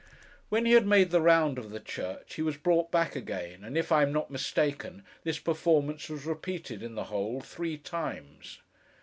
[0.49, 3.77] When he had made the round of the church, he was brought back again, and
[3.77, 8.57] if I am not mistaken, this performance was repeated, in the whole, three times.